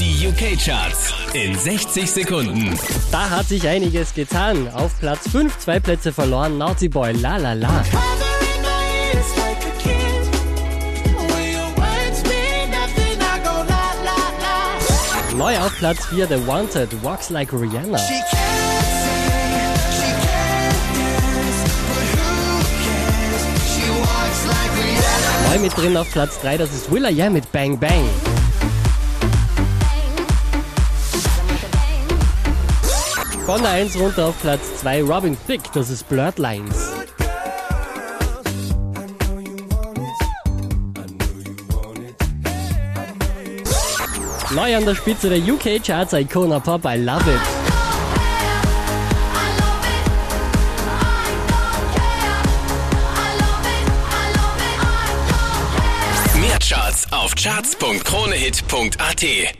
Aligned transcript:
Die 0.00 0.26
UK-Charts 0.26 1.12
in 1.34 1.54
60 1.54 2.10
Sekunden. 2.10 2.74
Da 3.12 3.28
hat 3.28 3.48
sich 3.48 3.68
einiges 3.68 4.14
getan. 4.14 4.66
Auf 4.72 4.98
Platz 4.98 5.28
5 5.28 5.58
zwei 5.58 5.78
Plätze 5.78 6.10
verloren. 6.10 6.56
Naughty 6.56 6.88
Boy, 6.88 7.12
la 7.12 7.36
la 7.36 7.52
la. 7.52 7.84
Neu 15.36 15.58
auf 15.58 15.76
Platz 15.78 16.06
4 16.06 16.28
The 16.28 16.46
Wanted, 16.46 17.04
walks 17.04 17.28
like 17.28 17.52
Rihanna. 17.52 17.98
Neu 25.50 25.58
mit 25.58 25.76
drin 25.76 25.94
auf 25.98 26.10
Platz 26.10 26.40
3, 26.40 26.56
das 26.56 26.72
ist 26.72 26.90
Will.i.am 26.90 27.34
mit 27.34 27.52
Bang 27.52 27.78
Bang. 27.78 28.29
Von 33.50 33.62
der 33.62 33.72
1 33.72 33.98
runter 33.98 34.26
auf 34.26 34.40
Platz 34.40 34.76
2 34.76 35.02
Robin 35.02 35.36
Thicke, 35.48 35.68
das 35.74 35.90
ist 35.90 36.08
Blurred 36.08 36.38
Lines. 36.38 36.92
Neu 44.54 44.76
an 44.76 44.84
der 44.84 44.94
Spitze 44.94 45.30
der 45.30 45.40
UK 45.40 45.82
Charts 45.84 46.12
Icona 46.12 46.60
Pop, 46.60 46.84
I 46.84 46.96
Love 46.96 47.28
It. 47.28 47.40
Mehr 56.40 56.58
Charts 56.60 57.10
auf 57.10 57.34
charts.kronehit.at. 57.34 59.59